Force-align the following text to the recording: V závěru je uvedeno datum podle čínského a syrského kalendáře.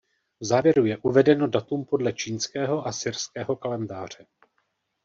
V 0.39 0.45
závěru 0.45 0.85
je 0.85 0.97
uvedeno 0.97 1.47
datum 1.47 1.85
podle 1.85 2.13
čínského 2.13 2.87
a 2.87 2.91
syrského 2.91 3.55
kalendáře. 3.55 4.25